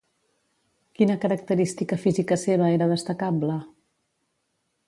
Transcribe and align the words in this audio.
Quina 0.99 1.17
característica 1.25 1.99
física 2.07 2.39
seva 2.47 2.73
era 2.79 2.91
destacable? 2.97 3.63